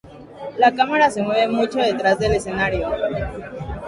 [0.57, 2.89] La cámara se mueve mucho detrás del escenario.